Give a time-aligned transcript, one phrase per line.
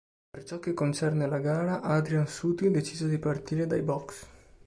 [0.31, 4.25] Per ciò che concerne la gara, Adrian Sutil decise di partire dai "box".